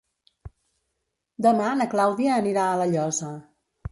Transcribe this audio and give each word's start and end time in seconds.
Demà 1.47 1.67
na 1.81 1.87
Clàudia 1.93 2.33
anirà 2.43 2.65
a 2.71 2.79
La 2.83 2.91
Llosa. 2.95 3.31